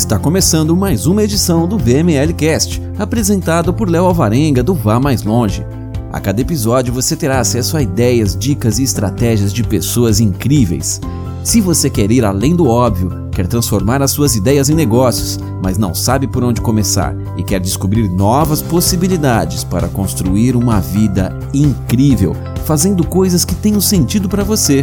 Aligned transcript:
Está 0.00 0.18
começando 0.18 0.74
mais 0.74 1.04
uma 1.04 1.22
edição 1.22 1.68
do 1.68 1.76
VML 1.76 2.32
Cast, 2.32 2.80
apresentado 2.98 3.70
por 3.70 3.86
Léo 3.86 4.06
Alvarenga 4.06 4.62
do 4.62 4.74
Vá 4.74 4.98
Mais 4.98 5.22
Longe. 5.24 5.62
A 6.10 6.18
cada 6.18 6.40
episódio 6.40 6.90
você 6.90 7.14
terá 7.14 7.38
acesso 7.38 7.76
a 7.76 7.82
ideias, 7.82 8.34
dicas 8.34 8.78
e 8.78 8.82
estratégias 8.82 9.52
de 9.52 9.62
pessoas 9.62 10.18
incríveis. 10.18 11.02
Se 11.44 11.60
você 11.60 11.90
quer 11.90 12.10
ir 12.10 12.24
além 12.24 12.56
do 12.56 12.66
óbvio, 12.66 13.28
quer 13.30 13.46
transformar 13.46 14.00
as 14.00 14.10
suas 14.10 14.34
ideias 14.34 14.70
em 14.70 14.74
negócios, 14.74 15.38
mas 15.62 15.76
não 15.76 15.94
sabe 15.94 16.26
por 16.26 16.42
onde 16.42 16.62
começar 16.62 17.14
e 17.36 17.42
quer 17.42 17.60
descobrir 17.60 18.08
novas 18.08 18.62
possibilidades 18.62 19.64
para 19.64 19.86
construir 19.86 20.56
uma 20.56 20.80
vida 20.80 21.38
incrível, 21.52 22.34
fazendo 22.64 23.06
coisas 23.06 23.44
que 23.44 23.54
tenham 23.54 23.82
sentido 23.82 24.30
para 24.30 24.42
você, 24.42 24.82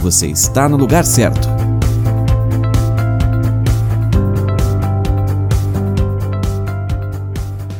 você 0.00 0.28
está 0.28 0.70
no 0.70 0.78
lugar 0.78 1.04
certo. 1.04 1.63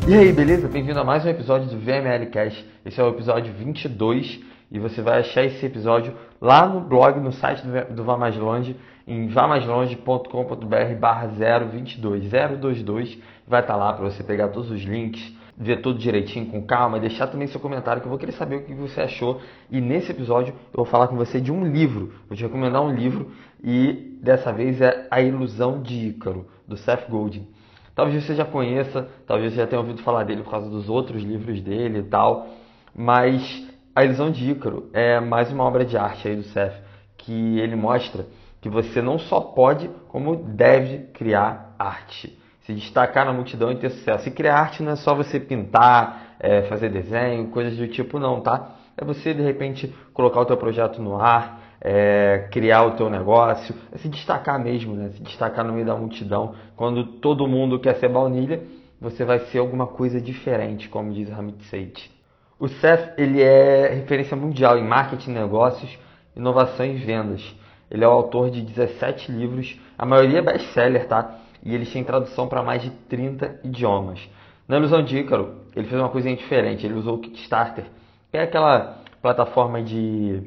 E 0.07 0.13
aí, 0.13 0.31
beleza? 0.35 0.69
Bem-vindo 0.69 1.01
a 1.01 1.05
mais 1.05 1.25
um 1.25 1.31
episódio 1.31 1.67
do 1.67 1.79
VML 1.79 2.27
Cash. 2.27 2.63
Esse 2.85 3.01
é 3.01 3.03
o 3.03 3.09
episódio 3.09 3.55
22 3.55 4.39
e 4.71 4.79
você 4.79 5.01
vai 5.01 5.21
achar 5.21 5.45
esse 5.45 5.65
episódio 5.65 6.13
lá 6.39 6.67
no 6.67 6.83
blog, 6.83 7.19
no 7.21 7.33
site 7.33 7.63
do 7.91 8.05
Vá 8.05 8.15
Mais 8.19 8.37
Longe, 8.37 8.77
em 9.09 9.29
vamaislonge.com.br 9.29 10.95
barra 11.01 11.27
022, 11.27 12.23
022. 12.23 13.19
Vai 13.49 13.63
estar 13.63 13.77
lá 13.77 13.95
para 13.95 14.05
você 14.05 14.23
pegar 14.23 14.49
todos 14.49 14.71
os 14.71 14.83
links, 14.83 15.33
ver 15.57 15.81
tudo 15.81 15.99
direitinho, 15.99 16.45
com 16.51 16.61
calma, 16.61 16.99
e 16.99 17.01
deixar 17.01 17.29
também 17.29 17.49
seu 17.49 17.59
comentário 17.59 18.03
que 18.03 18.07
eu 18.07 18.11
vou 18.11 18.19
querer 18.19 18.33
saber 18.33 18.57
o 18.57 18.63
que 18.63 18.75
você 18.75 19.01
achou. 19.01 19.41
E 19.71 19.81
nesse 19.81 20.11
episódio 20.11 20.53
eu 20.53 20.77
vou 20.77 20.85
falar 20.85 21.09
com 21.09 21.17
você 21.17 21.41
de 21.41 21.51
um 21.51 21.67
livro, 21.67 22.13
vou 22.29 22.37
te 22.37 22.43
recomendar 22.43 22.83
um 22.83 22.95
livro 22.95 23.31
e 23.63 24.19
dessa 24.23 24.53
vez 24.53 24.83
é 24.83 25.07
A 25.11 25.23
Ilusão 25.23 25.81
de 25.81 26.09
Ícaro, 26.09 26.47
do 26.69 26.77
Seth 26.77 27.09
Godin. 27.09 27.49
Talvez 27.95 28.25
você 28.25 28.35
já 28.35 28.45
conheça, 28.45 29.09
talvez 29.27 29.53
você 29.53 29.61
já 29.61 29.67
tenha 29.67 29.81
ouvido 29.81 30.03
falar 30.03 30.25
dele 30.25 30.43
por 30.43 30.51
causa 30.51 30.69
dos 30.69 30.89
outros 30.89 31.23
livros 31.23 31.61
dele 31.61 32.01
e 32.01 32.03
tal, 32.03 32.49
mas 32.95 33.69
A 33.95 34.05
Ilusão 34.05 34.31
de 34.33 34.51
Ícaro 34.51 34.91
é 34.93 35.21
mais 35.21 35.53
uma 35.53 35.63
obra 35.63 35.85
de 35.85 35.97
arte 35.97 36.27
aí 36.27 36.35
do 36.35 36.43
Seth, 36.43 36.75
que 37.17 37.61
ele 37.61 37.77
mostra 37.77 38.27
que 38.61 38.69
você 38.69 39.01
não 39.01 39.19
só 39.19 39.41
pode, 39.41 39.89
como 40.09 40.35
deve 40.35 41.07
criar 41.13 41.77
arte. 41.79 42.37
Se 42.63 42.73
destacar 42.73 43.25
na 43.27 43.33
multidão 43.33 43.71
e 43.71 43.77
ter 43.77 43.91
sucesso. 43.91 44.27
E 44.27 44.33
criar 44.33 44.59
arte 44.59 44.83
não 44.83 44.93
é 44.93 44.97
só 44.97 45.15
você 45.15 45.39
pintar, 45.39 46.37
é, 46.41 46.63
fazer 46.63 46.89
desenho, 46.89 47.49
coisas 47.49 47.77
do 47.77 47.87
tipo, 47.87 48.19
não, 48.19 48.41
tá? 48.41 48.71
É 48.97 49.05
você, 49.05 49.33
de 49.35 49.43
repente, 49.43 49.95
colocar 50.13 50.41
o 50.41 50.47
teu 50.47 50.57
projeto 50.57 51.01
no 51.01 51.21
ar, 51.21 51.61
é, 51.81 52.49
criar 52.51 52.85
o 52.85 52.93
teu 52.93 53.11
negócio, 53.11 53.75
é 53.93 53.99
se 53.99 54.09
destacar 54.09 54.59
mesmo, 54.63 54.95
né? 54.95 55.11
se 55.11 55.23
destacar 55.23 55.65
no 55.65 55.73
meio 55.73 55.87
da 55.87 55.97
multidão. 55.97 56.55
Quando 56.77 57.05
todo 57.05 57.47
mundo 57.47 57.79
quer 57.79 57.97
ser 57.97 58.09
baunilha, 58.09 58.63
você 59.01 59.25
vai 59.25 59.41
ser 59.47 59.59
alguma 59.59 59.87
coisa 59.87 60.21
diferente, 60.21 60.89
como 60.89 61.13
diz 61.13 61.29
Ramit 61.29 61.63
Seith. 61.65 62.11
O 62.59 62.69
Seth 62.69 63.19
ele 63.19 63.43
é 63.43 63.89
referência 63.89 64.37
mundial 64.37 64.79
em 64.79 64.85
marketing, 64.85 65.33
negócios, 65.33 65.99
inovação 66.37 66.87
e 66.87 66.95
vendas. 66.95 67.55
Ele 67.91 68.05
é 68.05 68.09
o 68.09 68.13
autor 68.13 68.51
de 68.51 68.63
17 68.63 69.31
livros, 69.31 69.79
a 69.99 70.07
maioria 70.07 70.39
é 70.39 70.43
best-seller, 70.43 71.07
tá? 71.07 71.39
E 71.63 71.75
eles 71.75 71.93
têm 71.93 72.05
tradução 72.05 72.49
para 72.49 72.63
mais 72.63 72.83
de 72.83 72.91
30 72.91 73.61
idiomas. 73.65 74.21
Na 74.67 74.79
ilusão 74.79 75.03
de 75.03 75.19
Ícaro, 75.19 75.57
ele 75.77 75.87
fez 75.87 76.01
uma 76.01 76.09
coisa 76.09 76.35
diferente. 76.35 76.87
Ele 76.87 76.95
usou 76.95 77.17
o 77.17 77.19
Kickstarter, 77.19 77.85
que 78.31 78.39
é 78.39 78.43
aquela 78.43 78.99
plataforma 79.21 79.83
de 79.83 80.43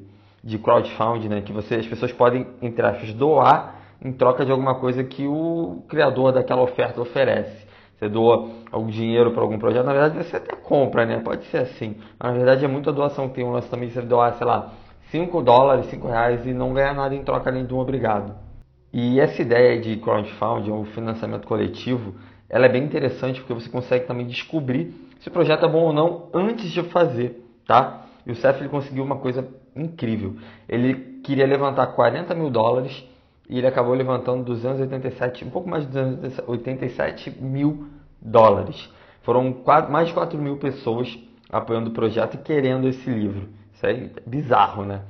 de 0.48 0.58
crowdfunding, 0.58 1.28
né, 1.28 1.42
que 1.42 1.52
você, 1.52 1.76
as 1.76 1.86
pessoas 1.86 2.14
podem, 2.14 2.48
entre 2.62 2.82
aspas, 2.86 3.14
doar 3.14 3.76
em 4.02 4.14
troca 4.14 4.46
de 4.46 4.52
alguma 4.52 4.76
coisa 4.76 5.04
que 5.04 5.28
o 5.28 5.84
criador 5.90 6.32
daquela 6.32 6.62
oferta 6.62 7.02
oferece. 7.02 7.68
Você 8.00 8.08
doa 8.08 8.48
algum 8.72 8.88
dinheiro 8.88 9.32
para 9.32 9.42
algum 9.42 9.60
projeto, 9.60 9.86
na 9.86 9.92
verdade 9.92 10.24
você 10.24 10.38
até 10.38 10.56
compra, 10.56 11.06
né? 11.06 11.20
Pode 11.20 11.44
ser 11.48 11.58
assim. 11.58 11.98
Mas, 12.18 12.32
na 12.32 12.38
verdade 12.38 12.64
é 12.64 12.68
muita 12.68 12.94
doação. 12.94 13.28
Tem 13.28 13.44
um 13.44 13.52
lance 13.52 13.70
também 13.70 13.90
você 13.90 14.02
doar, 14.02 14.36
sei 14.36 14.48
lá, 14.48 14.72
5 15.12 15.42
dólares, 15.42 15.88
5 15.88 16.08
reais 16.08 16.46
e 16.46 16.54
não 16.54 16.74
ganhar 16.74 16.94
nada 16.94 17.14
em 17.14 17.24
troca 17.24 17.50
além 17.50 17.66
de 17.66 17.74
um 17.74 17.80
obrigado. 17.80 18.34
E 18.94 19.20
essa 19.20 19.42
ideia 19.42 19.82
de 19.82 19.98
crowdfunding, 19.98 20.72
ou 20.72 20.86
financiamento 20.86 21.46
coletivo, 21.46 22.16
ela 22.50 22.68
é 22.68 22.70
bem 22.70 22.86
interessante 22.86 23.42
porque 23.42 23.54
você 23.54 23.70
consegue 23.70 24.06
também 24.06 24.26
descobrir 24.26 24.94
se 25.20 25.28
o 25.28 25.32
projeto 25.32 25.66
é 25.66 25.70
bom 25.70 25.84
ou 25.84 25.94
não 25.94 26.30
antes 26.34 26.72
de 26.72 26.84
fazer, 26.84 27.44
tá? 27.68 28.06
E 28.26 28.32
o 28.32 28.36
Seth 28.36 28.60
ele 28.60 28.70
conseguiu 28.70 29.04
uma 29.04 29.18
coisa 29.18 29.46
incrível. 29.82 30.36
Ele 30.68 31.22
queria 31.24 31.46
levantar 31.46 31.88
40 31.88 32.34
mil 32.34 32.50
dólares 32.50 33.04
e 33.50 33.58
ele 33.58 33.68
acabou 33.68 33.94
levantando 33.94 34.44
287, 34.44 35.46
um 35.46 35.50
pouco 35.50 35.70
mais 35.70 35.86
de 35.86 35.92
287 35.92 37.42
mil 37.42 37.88
dólares. 38.22 38.90
Foram 39.22 39.56
mais 39.90 40.08
de 40.08 40.14
4 40.14 40.38
mil 40.40 40.58
pessoas 40.58 41.18
apoiando 41.50 41.90
o 41.90 41.94
projeto 41.94 42.36
e 42.36 42.38
querendo 42.38 42.88
esse 42.88 43.10
livro. 43.10 43.50
Isso 43.74 43.86
é 43.86 44.10
bizarro, 44.26 44.86
né? 44.86 45.02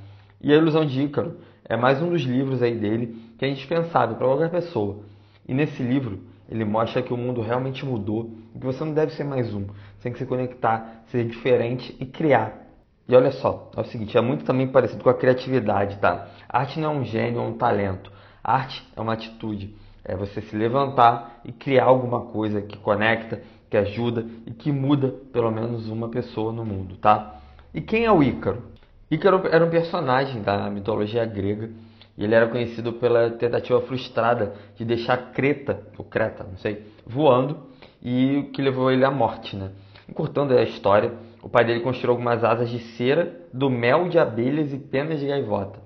E 0.42 0.52
a 0.54 0.56
Ilusão 0.56 0.86
de 0.86 1.02
Ícaro 1.02 1.38
é 1.66 1.76
mais 1.76 2.02
um 2.02 2.10
dos 2.10 2.22
livros 2.22 2.62
aí 2.62 2.76
dele 2.76 3.16
que 3.38 3.46
é 3.46 3.50
indispensável 3.50 4.16
para 4.16 4.28
qualquer 4.28 4.50
pessoa. 4.50 5.00
E 5.48 5.54
nesse 5.54 5.82
livro 5.82 6.20
ele 6.50 6.64
mostra 6.64 7.02
que 7.02 7.14
o 7.14 7.18
mundo 7.18 7.42
realmente 7.42 7.86
mudou 7.86 8.32
e 8.56 8.60
que 8.60 8.66
você 8.66 8.84
não 8.84 8.94
deve 8.94 9.14
ser 9.14 9.24
mais 9.24 9.54
um. 9.54 9.66
Você 9.66 10.04
tem 10.04 10.12
que 10.12 10.20
se 10.20 10.26
conectar, 10.26 11.04
ser 11.08 11.26
diferente 11.26 11.96
e 12.00 12.06
criar 12.06 12.67
e 13.08 13.16
olha 13.16 13.32
só, 13.32 13.72
é 13.76 13.82
o 13.82 13.86
seguinte, 13.86 14.18
é 14.18 14.22
muito 14.22 14.44
também 14.44 14.68
parecido 14.68 15.04
com 15.04 15.10
a 15.10 15.14
criatividade, 15.14 15.98
tá? 15.98 16.28
Arte 16.50 16.80
não 16.80 16.92
é 16.92 16.96
um 16.98 17.06
gênio 17.06 17.42
ou 17.42 17.48
um 17.48 17.58
talento. 17.58 18.12
Arte 18.44 18.86
é 18.96 19.00
uma 19.00 19.14
atitude. 19.14 19.74
É 20.04 20.16
você 20.16 20.42
se 20.42 20.56
levantar 20.56 21.42
e 21.46 21.52
criar 21.52 21.86
alguma 21.86 22.22
coisa 22.22 22.62
que 22.62 22.78
conecta, 22.78 23.42
que 23.70 23.78
ajuda 23.78 24.26
e 24.46 24.52
que 24.52 24.72
muda 24.72 25.14
pelo 25.32 25.52
menos 25.52 25.90
uma 25.90 26.10
pessoa 26.10 26.52
no 26.52 26.66
mundo, 26.66 26.98
tá? 26.98 27.40
E 27.74 27.82
quem 27.82 28.06
é 28.06 28.12
o 28.12 28.24
Ícaro? 28.24 28.64
Ícaro 29.10 29.48
era 29.50 29.66
um 29.66 29.70
personagem 29.70 30.42
da 30.42 30.70
mitologia 30.70 31.26
grega 31.26 31.70
e 32.18 32.24
ele 32.24 32.34
era 32.36 32.48
conhecido 32.48 32.94
pela 32.94 33.30
tentativa 33.32 33.80
frustrada 33.82 34.54
de 34.76 34.84
deixar 34.84 35.32
Creta, 35.32 35.82
ou 35.98 36.04
Creta, 36.04 36.44
não 36.44 36.58
sei, 36.58 36.86
voando 37.06 37.68
e 38.02 38.38
o 38.38 38.52
que 38.52 38.62
levou 38.62 38.92
ele 38.92 39.06
à 39.06 39.12
morte, 39.12 39.56
né? 39.56 39.72
Encurtando 40.10 40.58
a 40.58 40.64
história, 40.64 41.14
o 41.42 41.50
pai 41.50 41.66
dele 41.66 41.80
construiu 41.82 42.12
algumas 42.12 42.44
asas 42.44 42.70
de 42.70 42.80
cera, 42.80 43.34
do 43.54 43.70
mel 43.70 44.10
de 44.10 44.18
abelhas 44.18 44.74
e 44.74 44.78
penas 44.78 45.20
de 45.20 45.28
gaivota. 45.28 45.80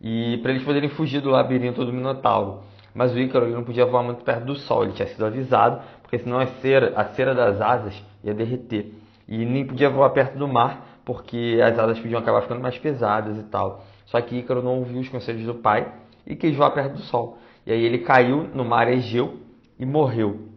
E 0.00 0.38
para 0.38 0.52
eles 0.52 0.62
poderem 0.62 0.88
fugir 0.88 1.20
do 1.20 1.30
labirinto 1.30 1.84
do 1.84 1.92
Minotauro. 1.92 2.60
Mas 2.94 3.14
o 3.14 3.18
Ícaro 3.18 3.46
ele 3.46 3.54
não 3.54 3.64
podia 3.64 3.86
voar 3.86 4.02
muito 4.02 4.24
perto 4.24 4.44
do 4.44 4.56
sol, 4.56 4.84
ele 4.84 4.92
tinha 4.92 5.06
sido 5.06 5.24
avisado, 5.24 5.80
porque 6.02 6.18
senão 6.18 6.38
a 6.38 6.46
cera, 6.46 6.92
a 6.96 7.04
cera 7.06 7.34
das 7.34 7.60
asas 7.60 8.02
ia 8.24 8.34
derreter. 8.34 8.92
E 9.28 9.44
nem 9.44 9.64
podia 9.64 9.88
voar 9.88 10.10
perto 10.10 10.36
do 10.36 10.48
mar, 10.48 11.00
porque 11.04 11.60
as 11.62 11.78
asas 11.78 12.00
podiam 12.00 12.20
acabar 12.20 12.42
ficando 12.42 12.60
mais 12.60 12.76
pesadas 12.78 13.38
e 13.38 13.44
tal. 13.44 13.84
Só 14.06 14.20
que 14.20 14.36
Ícaro 14.36 14.62
não 14.62 14.78
ouviu 14.78 15.00
os 15.00 15.08
conselhos 15.08 15.44
do 15.44 15.54
pai 15.54 15.92
e 16.26 16.34
quis 16.34 16.56
voar 16.56 16.70
perto 16.72 16.94
do 16.94 17.02
sol. 17.02 17.38
E 17.64 17.72
aí 17.72 17.84
ele 17.84 17.98
caiu 17.98 18.48
no 18.54 18.64
mar 18.64 18.88
Egeu 18.88 19.38
e 19.78 19.86
morreu. 19.86 20.49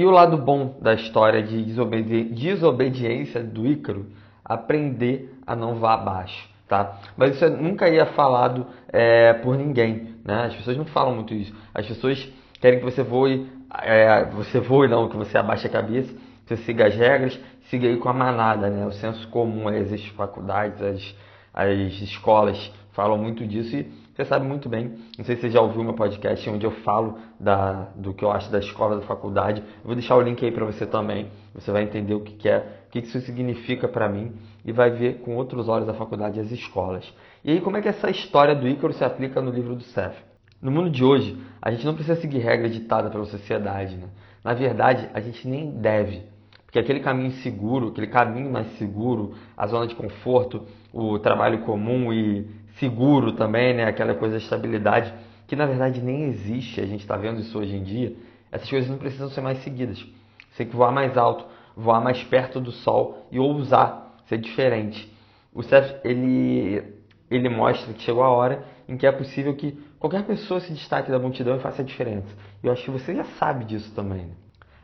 E 0.00 0.04
o 0.06 0.10
lado 0.10 0.38
bom 0.38 0.78
da 0.80 0.94
história 0.94 1.42
de 1.42 1.62
desobedi 1.62 2.24
desobediência 2.24 3.44
do 3.44 3.66
Ícaro, 3.66 4.06
aprender 4.42 5.38
a 5.46 5.54
não 5.54 5.74
vá 5.74 5.92
abaixo, 5.92 6.48
tá? 6.66 6.98
Mas 7.18 7.36
isso 7.36 7.46
nunca 7.50 7.86
ia 7.86 8.06
falado 8.06 8.66
é, 8.88 9.34
por 9.34 9.58
ninguém, 9.58 10.14
né? 10.24 10.46
As 10.46 10.56
pessoas 10.56 10.78
não 10.78 10.86
falam 10.86 11.14
muito 11.14 11.34
isso. 11.34 11.54
As 11.74 11.86
pessoas 11.86 12.26
querem 12.62 12.78
que 12.78 12.84
você 12.86 13.02
voe, 13.02 13.46
é, 13.82 14.24
você 14.30 14.58
voe 14.58 14.88
não, 14.88 15.06
que 15.06 15.18
você 15.18 15.36
abaixe 15.36 15.66
a 15.66 15.70
cabeça, 15.70 16.10
você 16.46 16.56
siga 16.56 16.86
as 16.86 16.94
regras, 16.94 17.38
siga 17.68 17.86
aí 17.86 17.98
com 17.98 18.08
a 18.08 18.14
manada, 18.14 18.70
né? 18.70 18.86
O 18.86 18.92
senso 18.92 19.28
comum, 19.28 19.68
as 19.68 20.06
faculdades, 20.16 20.80
as, 20.80 21.14
as 21.52 22.00
escolas 22.00 22.72
falam 22.92 23.18
muito 23.18 23.46
disso 23.46 23.76
e 23.76 23.86
você 24.20 24.26
sabe 24.26 24.46
muito 24.46 24.68
bem, 24.68 24.96
não 25.16 25.24
sei 25.24 25.36
se 25.36 25.42
você 25.42 25.50
já 25.50 25.62
ouviu 25.62 25.82
meu 25.82 25.94
podcast 25.94 26.48
onde 26.50 26.66
eu 26.66 26.70
falo 26.70 27.18
da, 27.38 27.88
do 27.96 28.12
que 28.12 28.22
eu 28.22 28.30
acho 28.30 28.50
da 28.52 28.58
escola, 28.58 28.96
da 28.96 29.02
faculdade. 29.02 29.62
Eu 29.62 29.86
vou 29.86 29.94
deixar 29.94 30.14
o 30.16 30.20
link 30.20 30.44
aí 30.44 30.52
para 30.52 30.64
você 30.64 30.86
também. 30.86 31.28
Você 31.54 31.72
vai 31.72 31.84
entender 31.84 32.12
o 32.12 32.20
que, 32.20 32.34
que 32.34 32.48
é, 32.48 32.58
o 32.86 32.90
que 32.90 32.98
isso 32.98 33.18
significa 33.20 33.88
para 33.88 34.08
mim 34.08 34.32
e 34.62 34.72
vai 34.72 34.90
ver 34.90 35.20
com 35.20 35.36
outros 35.36 35.68
olhos 35.68 35.88
a 35.88 35.94
faculdade 35.94 36.38
e 36.38 36.40
as 36.42 36.50
escolas. 36.50 37.10
E 37.42 37.50
aí, 37.50 37.60
como 37.62 37.78
é 37.78 37.82
que 37.82 37.88
essa 37.88 38.10
história 38.10 38.54
do 38.54 38.68
Ícaro 38.68 38.92
se 38.92 39.02
aplica 39.02 39.40
no 39.40 39.50
livro 39.50 39.74
do 39.74 39.82
Seth? 39.82 40.16
No 40.60 40.70
mundo 40.70 40.90
de 40.90 41.02
hoje, 41.02 41.38
a 41.62 41.70
gente 41.70 41.86
não 41.86 41.94
precisa 41.94 42.20
seguir 42.20 42.40
regra 42.40 42.68
ditada 42.68 43.08
pela 43.08 43.24
sociedade. 43.24 43.96
Né? 43.96 44.08
Na 44.44 44.52
verdade, 44.52 45.08
a 45.14 45.20
gente 45.20 45.48
nem 45.48 45.70
deve. 45.70 46.24
Porque 46.66 46.78
aquele 46.78 47.00
caminho 47.00 47.32
seguro, 47.42 47.88
aquele 47.88 48.06
caminho 48.06 48.52
mais 48.52 48.70
seguro, 48.76 49.34
a 49.56 49.66
zona 49.66 49.88
de 49.88 49.94
conforto, 49.94 50.66
o 50.92 51.18
trabalho 51.18 51.62
comum 51.62 52.12
e 52.12 52.46
seguro 52.80 53.32
também, 53.32 53.74
né? 53.74 53.84
Aquela 53.84 54.14
coisa 54.14 54.38
de 54.38 54.44
estabilidade 54.44 55.14
que 55.46 55.54
na 55.54 55.66
verdade 55.66 56.00
nem 56.00 56.24
existe. 56.24 56.80
A 56.80 56.86
gente 56.86 57.00
está 57.00 57.16
vendo 57.16 57.40
isso 57.40 57.56
hoje 57.56 57.76
em 57.76 57.84
dia. 57.84 58.16
Essas 58.50 58.68
coisas 58.68 58.90
não 58.90 58.98
precisam 58.98 59.28
ser 59.30 59.42
mais 59.42 59.62
seguidas. 59.62 59.98
Você 59.98 60.64
tem 60.64 60.68
que 60.68 60.76
voar 60.76 60.90
mais 60.90 61.16
alto, 61.16 61.44
voar 61.76 62.00
mais 62.00 62.22
perto 62.24 62.60
do 62.60 62.72
sol 62.72 63.28
e 63.30 63.38
ousar 63.38 64.16
ser 64.26 64.38
diferente. 64.38 65.12
O 65.52 65.62
Seth 65.62 66.00
ele 66.04 66.98
ele 67.30 67.48
mostra 67.48 67.92
que 67.92 68.02
chegou 68.02 68.24
a 68.24 68.30
hora 68.30 68.64
em 68.88 68.96
que 68.96 69.06
é 69.06 69.12
possível 69.12 69.54
que 69.54 69.78
qualquer 70.00 70.24
pessoa 70.24 70.58
se 70.58 70.72
destaque 70.72 71.10
da 71.10 71.18
multidão 71.18 71.56
e 71.56 71.60
faça 71.60 71.82
a 71.82 71.84
diferença. 71.84 72.28
E 72.62 72.66
eu 72.66 72.72
acho 72.72 72.84
que 72.84 72.90
você 72.90 73.14
já 73.14 73.24
sabe 73.38 73.64
disso 73.64 73.94
também. 73.94 74.26
Né? 74.26 74.34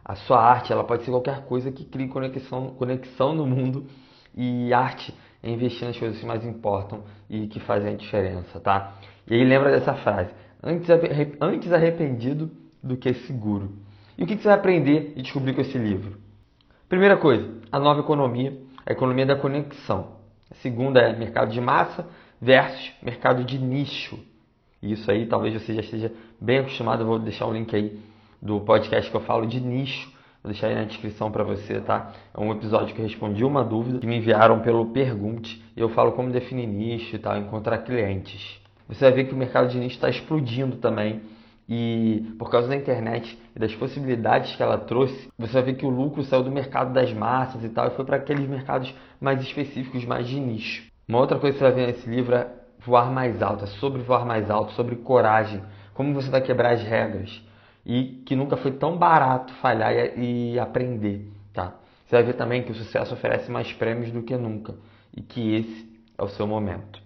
A 0.04 0.14
sua 0.14 0.40
arte 0.40 0.72
ela 0.72 0.84
pode 0.84 1.02
ser 1.02 1.10
qualquer 1.10 1.44
coisa 1.46 1.72
que 1.72 1.84
crie 1.84 2.06
conexão, 2.06 2.70
conexão 2.70 3.34
no 3.34 3.44
mundo 3.44 3.86
e 4.36 4.72
arte 4.72 5.12
é 5.46 5.50
investir 5.52 5.86
nas 5.86 5.96
coisas 5.96 6.18
que 6.18 6.26
mais 6.26 6.44
importam 6.44 7.04
e 7.30 7.46
que 7.46 7.60
fazem 7.60 7.94
a 7.94 7.96
diferença, 7.96 8.58
tá? 8.58 8.94
E 9.28 9.34
aí 9.34 9.44
lembra 9.44 9.70
dessa 9.70 9.94
frase: 9.94 10.30
antes, 10.60 11.72
arrependido 11.72 12.50
do 12.82 12.96
que 12.96 13.14
seguro. 13.14 13.70
E 14.18 14.24
o 14.24 14.26
que 14.26 14.36
você 14.36 14.48
vai 14.48 14.54
aprender 14.54 15.12
e 15.14 15.22
descobrir 15.22 15.54
com 15.54 15.60
esse 15.60 15.78
livro? 15.78 16.18
Primeira 16.88 17.16
coisa, 17.16 17.48
a 17.70 17.78
nova 17.78 18.00
economia, 18.00 18.56
a 18.84 18.92
economia 18.92 19.26
da 19.26 19.36
conexão. 19.36 20.16
A 20.50 20.54
segunda 20.56 21.00
é 21.00 21.16
mercado 21.16 21.52
de 21.52 21.60
massa 21.60 22.06
versus 22.40 22.92
mercado 23.02 23.44
de 23.44 23.58
nicho. 23.58 24.18
Isso 24.82 25.08
aí 25.10 25.26
talvez 25.26 25.54
você 25.54 25.74
já 25.74 25.80
esteja 25.80 26.12
bem 26.40 26.58
acostumado, 26.58 27.02
eu 27.02 27.06
vou 27.06 27.18
deixar 27.18 27.46
o 27.46 27.52
link 27.52 27.74
aí 27.74 28.00
do 28.42 28.60
podcast 28.60 29.10
que 29.10 29.16
eu 29.16 29.20
falo 29.20 29.46
de 29.46 29.60
nicho. 29.60 30.12
Vou 30.46 30.52
deixar 30.52 30.68
aí 30.68 30.76
na 30.76 30.84
descrição 30.84 31.28
para 31.28 31.42
você, 31.42 31.80
tá? 31.80 32.12
É 32.32 32.40
um 32.40 32.52
episódio 32.52 32.94
que 32.94 33.00
eu 33.00 33.04
respondi 33.04 33.44
uma 33.44 33.64
dúvida 33.64 33.98
que 33.98 34.06
me 34.06 34.18
enviaram 34.18 34.60
pelo 34.60 34.86
Pergunte. 34.92 35.60
E 35.76 35.80
eu 35.80 35.88
falo 35.88 36.12
como 36.12 36.30
definir 36.30 36.68
nicho 36.68 37.16
e 37.16 37.18
tal, 37.18 37.36
encontrar 37.36 37.78
clientes. 37.78 38.60
Você 38.86 39.06
vai 39.06 39.12
ver 39.12 39.24
que 39.24 39.34
o 39.34 39.36
mercado 39.36 39.66
de 39.66 39.76
nicho 39.76 39.96
está 39.96 40.08
explodindo 40.08 40.76
também. 40.76 41.20
E 41.68 42.32
por 42.38 42.48
causa 42.48 42.68
da 42.68 42.76
internet 42.76 43.36
e 43.56 43.58
das 43.58 43.74
possibilidades 43.74 44.54
que 44.54 44.62
ela 44.62 44.78
trouxe, 44.78 45.28
você 45.36 45.52
vai 45.52 45.62
ver 45.64 45.74
que 45.74 45.84
o 45.84 45.90
lucro 45.90 46.22
saiu 46.22 46.44
do 46.44 46.52
mercado 46.52 46.92
das 46.92 47.12
massas 47.12 47.64
e 47.64 47.68
tal 47.68 47.88
e 47.88 47.96
foi 47.96 48.04
para 48.04 48.18
aqueles 48.18 48.48
mercados 48.48 48.94
mais 49.20 49.40
específicos, 49.40 50.04
mais 50.04 50.28
de 50.28 50.38
nicho. 50.38 50.84
Uma 51.08 51.18
outra 51.18 51.40
coisa 51.40 51.54
que 51.54 51.58
você 51.58 51.72
vai 51.72 51.86
ver 51.86 51.86
nesse 51.88 52.08
livro 52.08 52.36
é 52.36 52.46
voar 52.78 53.10
mais 53.10 53.42
alto, 53.42 53.64
é 53.64 53.66
sobre 53.66 54.00
voar 54.00 54.24
mais 54.24 54.48
alto, 54.48 54.74
sobre 54.74 54.94
coragem, 54.94 55.60
como 55.92 56.14
você 56.14 56.30
vai 56.30 56.40
quebrar 56.40 56.74
as 56.74 56.84
regras 56.84 57.44
e 57.86 58.22
que 58.26 58.34
nunca 58.34 58.56
foi 58.56 58.72
tão 58.72 58.98
barato 58.98 59.54
falhar 59.54 59.94
e, 59.94 60.54
e 60.54 60.58
aprender, 60.58 61.30
tá? 61.54 61.74
Você 62.04 62.16
vai 62.16 62.24
ver 62.24 62.34
também 62.34 62.64
que 62.64 62.72
o 62.72 62.74
sucesso 62.74 63.14
oferece 63.14 63.50
mais 63.50 63.72
prêmios 63.72 64.10
do 64.10 64.22
que 64.22 64.36
nunca 64.36 64.74
e 65.16 65.22
que 65.22 65.54
esse 65.54 66.02
é 66.18 66.22
o 66.22 66.28
seu 66.28 66.48
momento. 66.48 67.00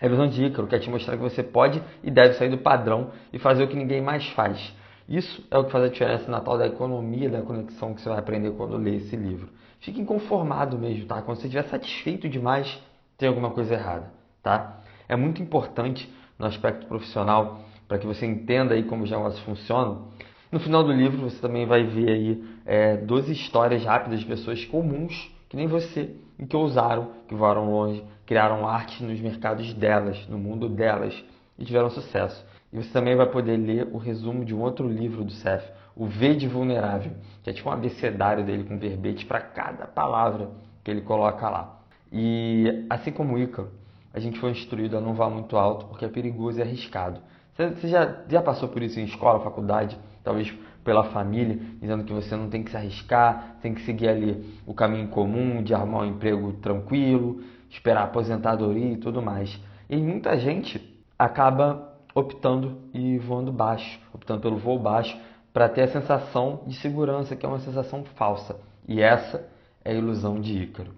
A 0.00 0.06
ilusão 0.06 0.26
de 0.26 0.44
Ícaro 0.44 0.66
quer 0.66 0.78
te 0.78 0.90
mostrar 0.90 1.16
que 1.16 1.22
você 1.22 1.42
pode 1.42 1.82
e 2.02 2.10
deve 2.10 2.34
sair 2.34 2.48
do 2.48 2.58
padrão 2.58 3.10
e 3.32 3.38
fazer 3.38 3.64
o 3.64 3.68
que 3.68 3.76
ninguém 3.76 4.00
mais 4.00 4.26
faz. 4.30 4.74
Isso 5.06 5.46
é 5.50 5.58
o 5.58 5.64
que 5.64 5.70
faz 5.70 5.84
a 5.84 5.88
diferença 5.88 6.30
na 6.30 6.40
tal 6.40 6.58
da 6.58 6.66
economia 6.66 7.30
da 7.30 7.42
conexão 7.42 7.94
que 7.94 8.00
você 8.00 8.08
vai 8.08 8.18
aprender 8.18 8.50
quando 8.52 8.76
ler 8.76 8.96
esse 8.96 9.16
livro. 9.16 9.48
Fique 9.80 10.00
inconformado 10.00 10.78
mesmo, 10.78 11.06
tá? 11.06 11.22
Quando 11.22 11.38
você 11.38 11.46
estiver 11.46 11.64
satisfeito 11.68 12.28
demais, 12.28 12.82
tem 13.16 13.28
alguma 13.28 13.50
coisa 13.50 13.74
errada, 13.74 14.10
tá? 14.42 14.80
É 15.08 15.14
muito 15.14 15.42
importante 15.42 16.12
no 16.38 16.46
aspecto 16.46 16.86
profissional 16.86 17.60
para 17.88 17.98
que 17.98 18.06
você 18.06 18.26
entenda 18.26 18.74
aí 18.74 18.82
como 18.82 19.04
os 19.04 19.10
negócios 19.10 19.42
funcionam. 19.44 20.08
No 20.50 20.60
final 20.60 20.84
do 20.84 20.92
livro 20.92 21.18
você 21.18 21.38
também 21.40 21.66
vai 21.66 21.84
ver 21.84 22.10
aí 22.10 22.44
é, 22.64 22.96
12 22.96 23.32
histórias 23.32 23.84
rápidas 23.84 24.20
de 24.20 24.26
pessoas 24.26 24.64
comuns 24.64 25.30
que 25.48 25.56
nem 25.56 25.66
você 25.66 26.14
e 26.38 26.46
que 26.46 26.56
ousaram, 26.56 27.10
que 27.28 27.34
voaram 27.34 27.70
longe, 27.70 28.04
criaram 28.24 28.66
arte 28.66 29.02
nos 29.02 29.20
mercados 29.20 29.72
delas, 29.74 30.26
no 30.28 30.38
mundo 30.38 30.68
delas 30.68 31.14
e 31.58 31.64
tiveram 31.64 31.90
sucesso. 31.90 32.44
E 32.72 32.76
você 32.76 32.90
também 32.90 33.16
vai 33.16 33.26
poder 33.26 33.56
ler 33.56 33.88
o 33.92 33.98
resumo 33.98 34.44
de 34.44 34.54
um 34.54 34.60
outro 34.60 34.88
livro 34.88 35.24
do 35.24 35.32
Seth, 35.32 35.64
o 35.94 36.06
V 36.06 36.34
de 36.34 36.46
Vulnerável, 36.46 37.12
que 37.42 37.50
é 37.50 37.52
tipo 37.52 37.68
um 37.68 37.72
abecedário 37.72 38.44
dele 38.44 38.64
com 38.64 38.78
verbete 38.78 39.24
para 39.24 39.40
cada 39.40 39.86
palavra 39.86 40.50
que 40.84 40.90
ele 40.90 41.00
coloca 41.00 41.48
lá. 41.48 41.80
E 42.12 42.86
assim 42.90 43.12
como 43.12 43.34
o 43.34 43.38
Ícaro, 43.38 43.70
a 44.12 44.20
gente 44.20 44.38
foi 44.38 44.50
instruído 44.50 44.96
a 44.96 45.00
não 45.00 45.14
voar 45.14 45.30
muito 45.30 45.56
alto 45.56 45.86
porque 45.86 46.04
é 46.04 46.08
perigoso 46.08 46.58
e 46.58 46.62
arriscado. 46.62 47.20
Você 47.56 47.88
já, 47.88 48.22
já 48.28 48.42
passou 48.42 48.68
por 48.68 48.82
isso 48.82 49.00
em 49.00 49.04
escola, 49.04 49.40
faculdade, 49.40 49.98
talvez 50.22 50.52
pela 50.84 51.04
família, 51.04 51.58
dizendo 51.80 52.04
que 52.04 52.12
você 52.12 52.36
não 52.36 52.50
tem 52.50 52.62
que 52.62 52.70
se 52.70 52.76
arriscar, 52.76 53.56
tem 53.60 53.74
que 53.74 53.80
seguir 53.82 54.08
ali 54.08 54.60
o 54.66 54.74
caminho 54.74 55.08
comum 55.08 55.62
de 55.62 55.74
arrumar 55.74 56.02
um 56.02 56.06
emprego 56.06 56.52
tranquilo, 56.54 57.42
esperar 57.70 58.04
aposentadoria 58.04 58.92
e 58.92 58.96
tudo 58.98 59.22
mais. 59.22 59.58
E 59.88 59.96
muita 59.96 60.38
gente 60.38 60.80
acaba 61.18 61.96
optando 62.14 62.78
e 62.94 63.18
voando 63.18 63.50
baixo, 63.50 64.00
optando 64.12 64.40
pelo 64.40 64.58
voo 64.58 64.78
baixo, 64.78 65.18
para 65.52 65.68
ter 65.68 65.82
a 65.82 65.88
sensação 65.88 66.60
de 66.66 66.74
segurança, 66.76 67.34
que 67.34 67.44
é 67.44 67.48
uma 67.48 67.58
sensação 67.58 68.04
falsa. 68.16 68.56
E 68.86 69.00
essa 69.00 69.48
é 69.84 69.92
a 69.92 69.94
ilusão 69.94 70.40
de 70.40 70.62
Ícaro. 70.62 70.90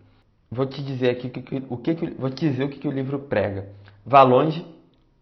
Vou 0.50 0.66
te 0.66 0.82
dizer 0.82 1.10
aqui 1.10 1.28
o 1.69 1.76
que, 1.76 1.94
vou 2.19 2.31
te 2.31 2.49
dizer 2.49 2.64
o 2.64 2.69
que, 2.69 2.78
que 2.78 2.88
o 2.88 2.93
livro 2.93 3.19
prega. 3.20 3.69
Vá 4.05 4.22
longe, 4.22 4.66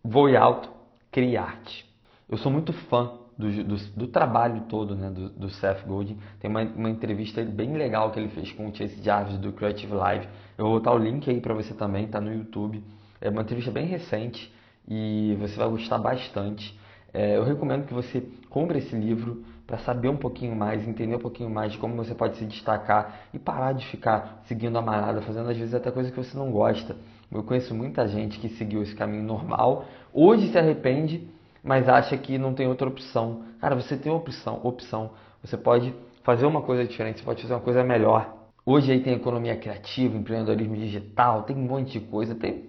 voe 0.02 0.36
alto, 0.36 0.70
crie 1.16 1.34
arte. 1.34 1.90
Eu 2.28 2.36
sou 2.36 2.52
muito 2.52 2.74
fã 2.74 3.10
do, 3.38 3.50
do, 3.64 3.76
do, 3.96 4.06
trabalho 4.06 4.64
todo 4.68 4.94
né, 4.94 5.08
do, 5.08 5.30
do 5.30 5.48
Seth 5.48 5.82
Godin. 5.86 6.18
Tem 6.38 6.50
uma, 6.50 6.62
uma, 6.62 6.90
entrevista 6.90 7.42
bem 7.42 7.72
legal 7.72 8.10
que 8.10 8.20
ele 8.20 8.28
fez 8.28 8.52
com 8.52 8.68
o 8.68 8.74
Chase 8.74 9.02
Jarvis 9.02 9.38
do 9.38 9.50
Creative 9.50 9.94
Live. 9.94 10.28
Eu 10.58 10.66
vou 10.66 10.74
botar 10.74 10.92
o 10.92 10.98
link 10.98 11.30
aí 11.30 11.40
para 11.40 11.54
você 11.54 11.72
também, 11.72 12.06
tá 12.06 12.20
no 12.20 12.30
YouTube. 12.30 12.84
É 13.18 13.30
uma 13.30 13.40
entrevista 13.40 13.70
bem 13.70 13.86
recente 13.86 14.52
e 14.86 15.34
você 15.40 15.56
vai 15.56 15.70
gostar 15.70 15.96
bastante. 15.96 16.78
É, 17.14 17.38
eu 17.38 17.44
recomendo 17.44 17.86
que 17.86 17.94
você 17.94 18.22
compre 18.50 18.80
esse 18.80 18.94
livro 18.94 19.42
para 19.66 19.78
saber 19.78 20.10
um 20.10 20.18
pouquinho 20.18 20.54
mais, 20.54 20.86
entender 20.86 21.16
um 21.16 21.20
pouquinho 21.20 21.48
mais 21.48 21.72
de 21.72 21.78
como 21.78 21.96
você 21.96 22.14
pode 22.14 22.36
se 22.36 22.44
destacar 22.44 23.20
e 23.32 23.38
parar 23.38 23.72
de 23.72 23.86
ficar 23.86 24.42
seguindo 24.44 24.76
a 24.76 24.82
manada, 24.82 25.22
fazendo 25.22 25.48
às 25.48 25.56
vezes 25.56 25.72
até 25.72 25.90
coisa 25.90 26.10
que 26.10 26.16
você 26.18 26.36
não 26.36 26.50
gosta. 26.50 26.94
Eu 27.30 27.42
conheço 27.42 27.74
muita 27.74 28.06
gente 28.08 28.38
que 28.38 28.48
seguiu 28.50 28.82
esse 28.82 28.94
caminho 28.94 29.22
normal, 29.22 29.84
hoje 30.12 30.48
se 30.48 30.58
arrepende 30.58 31.28
mas 31.66 31.88
acha 31.88 32.16
que 32.16 32.38
não 32.38 32.54
tem 32.54 32.68
outra 32.68 32.86
opção. 32.86 33.42
Cara, 33.60 33.74
você 33.74 33.96
tem 33.96 34.12
opção, 34.12 34.60
opção. 34.62 35.10
Você 35.42 35.56
pode 35.56 35.92
fazer 36.22 36.46
uma 36.46 36.62
coisa 36.62 36.86
diferente, 36.86 37.18
você 37.18 37.24
pode 37.24 37.42
fazer 37.42 37.54
uma 37.54 37.60
coisa 37.60 37.82
melhor. 37.82 38.34
Hoje 38.64 38.92
aí 38.92 39.00
tem 39.00 39.14
economia 39.14 39.56
criativa, 39.56 40.16
empreendedorismo 40.16 40.76
digital, 40.76 41.42
tem 41.42 41.56
um 41.56 41.66
monte 41.66 41.98
de 41.98 42.00
coisa, 42.00 42.36
tem, 42.36 42.64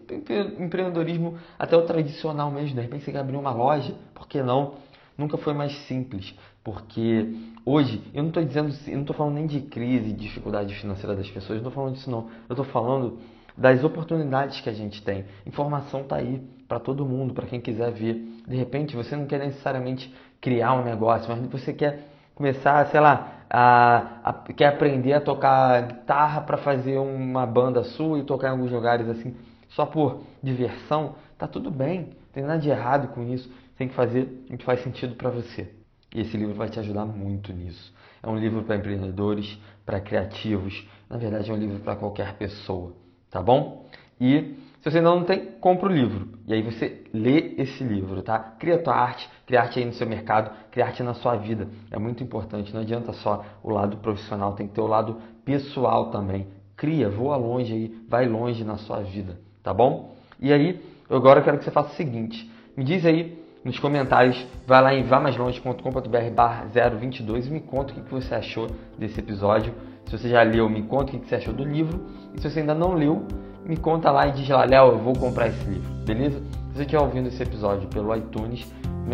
empreendedorismo 0.59 1.37
até 1.59 1.77
o 1.77 1.83
tradicional 1.83 2.49
mesmo. 2.49 2.75
De 2.75 2.81
repente 2.81 3.03
você 3.03 3.11
quer 3.11 3.19
abrir 3.19 3.37
uma 3.37 3.51
loja, 3.51 3.93
por 4.15 4.27
que 4.27 4.41
não? 4.41 4.75
Nunca 5.15 5.37
foi 5.37 5.53
mais 5.53 5.75
simples, 5.87 6.35
porque 6.63 7.35
hoje 7.65 8.01
eu 8.13 8.21
não 8.23 8.29
estou 8.29 8.43
dizendo, 8.43 8.73
eu 8.87 8.93
não 8.93 9.01
estou 9.01 9.15
falando 9.15 9.35
nem 9.35 9.47
de 9.47 9.61
crise, 9.61 10.11
de 10.11 10.13
dificuldade 10.13 10.73
financeira 10.75 11.15
das 11.15 11.29
pessoas, 11.29 11.61
não 11.61 11.69
estou 11.69 11.71
falando 11.71 11.93
disso 11.93 12.09
não. 12.09 12.27
Eu 12.49 12.53
estou 12.53 12.65
falando 12.65 13.19
das 13.57 13.83
oportunidades 13.83 14.61
que 14.61 14.69
a 14.69 14.73
gente 14.73 15.01
tem. 15.01 15.25
Informação 15.45 16.01
está 16.01 16.17
aí 16.17 16.39
para 16.67 16.79
todo 16.79 17.05
mundo, 17.05 17.33
para 17.33 17.47
quem 17.47 17.59
quiser 17.59 17.91
ver. 17.91 18.13
De 18.47 18.55
repente 18.55 18.95
você 18.95 19.15
não 19.15 19.25
quer 19.25 19.39
necessariamente 19.39 20.13
criar 20.39 20.73
um 20.73 20.83
negócio, 20.83 21.27
mas 21.29 21.45
você 21.49 21.73
quer 21.73 22.07
começar, 22.35 22.85
sei 22.87 22.99
lá, 22.99 23.45
a, 23.49 24.19
a 24.23 24.33
quer 24.53 24.67
aprender 24.67 25.13
a 25.13 25.21
tocar 25.21 25.81
guitarra 25.87 26.41
para 26.41 26.57
fazer 26.57 26.99
uma 26.99 27.45
banda 27.47 27.83
sua 27.83 28.19
e 28.19 28.23
tocar 28.23 28.49
em 28.49 28.51
alguns 28.51 28.71
lugares 28.71 29.09
assim, 29.09 29.35
só 29.69 29.85
por 29.85 30.21
diversão, 30.43 31.15
tá 31.37 31.47
tudo 31.47 31.71
bem, 31.71 32.01
não 32.01 32.31
tem 32.31 32.43
nada 32.43 32.59
de 32.59 32.69
errado 32.69 33.07
com 33.09 33.23
isso. 33.23 33.51
Tem 33.75 33.87
que 33.87 33.93
fazer 33.93 34.45
o 34.49 34.57
que 34.57 34.65
faz 34.65 34.81
sentido 34.83 35.15
para 35.15 35.29
você. 35.29 35.71
E 36.13 36.21
esse 36.21 36.35
livro 36.35 36.55
vai 36.55 36.67
te 36.67 36.79
ajudar 36.79 37.05
muito 37.05 37.53
nisso. 37.53 37.93
É 38.23 38.27
um 38.27 38.37
livro 38.37 38.63
para 38.63 38.75
empreendedores, 38.75 39.59
para 39.85 39.99
criativos, 39.99 40.87
na 41.09 41.17
verdade 41.17 41.49
é 41.49 41.53
um 41.53 41.57
livro 41.57 41.79
para 41.79 41.95
qualquer 41.95 42.33
pessoa 42.37 42.93
tá 43.29 43.41
bom? 43.41 43.85
E 44.19 44.55
se 44.81 44.91
você 44.91 44.97
ainda 44.99 45.09
não 45.09 45.23
tem, 45.23 45.45
compra 45.59 45.89
o 45.89 45.91
livro. 45.91 46.29
E 46.47 46.53
aí 46.53 46.61
você 46.61 47.03
lê 47.13 47.55
esse 47.57 47.83
livro, 47.83 48.21
tá? 48.21 48.39
Cria 48.39 48.77
tua 48.77 48.95
arte, 48.95 49.29
cria 49.45 49.61
arte 49.61 49.79
aí 49.79 49.85
no 49.85 49.93
seu 49.93 50.07
mercado, 50.07 50.51
cria 50.71 50.85
arte 50.85 51.03
na 51.03 51.13
sua 51.13 51.35
vida. 51.35 51.67
É 51.91 51.99
muito 51.99 52.23
importante, 52.23 52.73
não 52.73 52.81
adianta 52.81 53.11
só 53.13 53.43
o 53.63 53.69
lado 53.69 53.97
profissional, 53.97 54.53
tem 54.53 54.67
que 54.67 54.73
ter 54.73 54.81
o 54.81 54.87
lado 54.87 55.17
pessoal 55.43 56.09
também. 56.09 56.47
Cria, 56.75 57.09
voa 57.09 57.35
longe 57.35 57.73
aí, 57.73 58.05
vai 58.07 58.27
longe 58.27 58.63
na 58.63 58.77
sua 58.77 59.01
vida, 59.01 59.39
tá 59.63 59.73
bom? 59.73 60.15
E 60.39 60.53
aí, 60.53 60.79
eu 61.09 61.17
agora 61.17 61.41
quero 61.41 61.57
que 61.57 61.63
você 61.63 61.71
faça 61.71 61.91
o 61.91 61.95
seguinte, 61.95 62.49
me 62.75 62.83
diz 62.83 63.05
aí 63.05 63.37
nos 63.65 63.79
comentários, 63.79 64.45
vai 64.65 64.81
lá 64.81 64.93
em 64.93 65.03
vamaslonge.com.br 65.03 66.31
barra 66.33 66.65
022 66.65 67.47
e 67.47 67.51
me 67.51 67.59
conta 67.59 67.91
o 67.91 67.95
que 67.95 68.09
você 68.09 68.35
achou 68.35 68.67
desse 68.97 69.19
episódio. 69.19 69.73
Se 70.07 70.17
você 70.17 70.29
já 70.29 70.41
leu, 70.41 70.69
me 70.69 70.83
conta 70.83 71.15
o 71.15 71.19
que 71.19 71.27
você 71.27 71.35
achou 71.35 71.53
do 71.53 71.63
livro. 71.63 71.99
E 72.33 72.41
se 72.41 72.49
você 72.49 72.61
ainda 72.61 72.73
não 72.73 72.93
leu, 72.93 73.25
me 73.65 73.75
conta 73.75 74.09
lá 74.09 74.27
e 74.27 74.31
diz 74.31 74.47
lá, 74.47 74.63
Léo, 74.63 74.91
eu 74.91 74.99
vou 74.99 75.13
comprar 75.13 75.47
esse 75.49 75.63
livro, 75.69 75.91
beleza? 76.05 76.39
Se 76.39 76.75
você 76.75 76.81
estiver 76.83 77.01
ouvindo 77.01 77.27
esse 77.27 77.43
episódio 77.43 77.87
pelo 77.89 78.15
iTunes, 78.15 78.65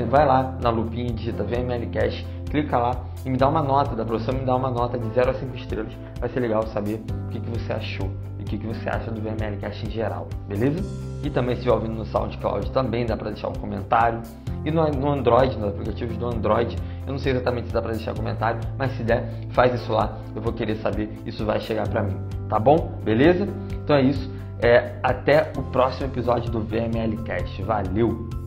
vai 0.09 0.25
lá 0.25 0.55
na 0.62 0.69
lupinha 0.69 1.12
digita 1.12 1.43
VMLcast, 1.43 2.25
clica 2.50 2.77
lá 2.77 2.91
e 3.25 3.29
me 3.29 3.38
dá 3.38 3.47
uma 3.47 3.63
nota, 3.63 3.95
da 3.95 4.05
professora 4.05 4.38
me 4.38 4.45
dá 4.45 4.55
uma 4.55 4.69
nota 4.69 4.97
de 5.00 5.09
0 5.09 5.31
a 5.31 5.33
5 5.33 5.55
estrelas. 5.55 5.93
Vai 6.19 6.29
ser 6.29 6.39
legal 6.39 6.62
saber 6.67 7.01
o 7.25 7.29
que, 7.29 7.39
que 7.39 7.50
você 7.50 7.73
achou 7.73 8.12
e 8.38 8.43
o 8.43 8.45
que, 8.45 8.59
que 8.59 8.67
você 8.67 8.88
acha 8.88 9.09
do 9.09 9.19
VMLcast 9.19 9.88
em 9.88 9.89
geral, 9.89 10.27
beleza? 10.47 10.83
E 11.23 11.29
também 11.31 11.55
se 11.55 11.62
estiver 11.62 11.73
ouvindo 11.73 11.95
no 11.95 12.05
SoundCloud 12.05 12.69
também 12.71 13.05
dá 13.05 13.17
para 13.17 13.31
deixar 13.31 13.47
um 13.47 13.53
comentário. 13.53 14.21
E 14.65 14.72
no, 14.72 14.88
no 14.89 15.12
Android, 15.12 15.58
nos 15.58 15.70
aplicativos 15.70 16.17
do 16.17 16.27
Android, 16.27 16.77
eu 17.05 17.12
não 17.12 17.20
sei 17.20 17.34
exatamente 17.34 17.67
se 17.67 17.74
dá 17.74 17.82
para 17.82 17.91
deixar 17.91 18.15
comentário, 18.15 18.60
mas 18.77 18.91
se 18.93 19.03
der, 19.03 19.24
faz 19.50 19.74
isso 19.74 19.91
lá, 19.91 20.17
eu 20.36 20.41
vou 20.41 20.53
querer 20.53 20.75
saber, 20.75 21.10
isso 21.25 21.46
vai 21.46 21.60
chegar 21.60 21.88
para 21.88 22.03
mim, 22.03 22.15
tá 22.48 22.60
bom? 22.60 23.00
Beleza? 23.03 23.48
Então 23.84 23.96
é 23.96 24.01
isso, 24.01 24.32
é, 24.62 24.96
até 25.03 25.51
o 25.58 25.63
próximo 25.63 26.08
episódio 26.08 26.50
do 26.50 26.62
VML 26.62 27.17
Cast. 27.24 27.62
Valeu! 27.63 28.42